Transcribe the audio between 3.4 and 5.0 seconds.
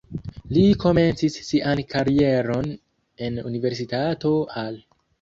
Universitato Al.